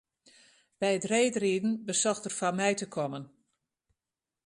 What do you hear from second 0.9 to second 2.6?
it reedriden besocht er foar